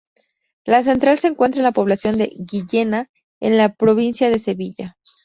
[0.65, 4.97] La central se encuentra en la población de Guillena, en la provincia de Sevilla.